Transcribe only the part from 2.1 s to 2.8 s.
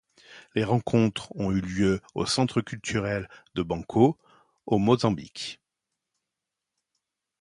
au Centre